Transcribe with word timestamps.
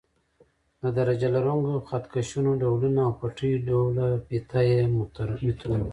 د 0.81 0.83
درجه 0.97 1.27
لرونکو 1.35 1.75
خط 1.87 2.03
کشونو 2.13 2.51
ډولونه 2.61 2.99
او 3.07 3.11
پټۍ 3.19 3.51
ډوله 3.67 4.05
فیته 4.25 4.59
یي 4.69 4.79
مترونه. 4.95 5.87